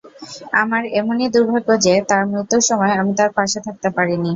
[0.61, 4.29] আমার এমনই দুর্ভাগ্য যে, তার মৃত্যুর সময় আমি তার পাশে থাকতে পারিনি।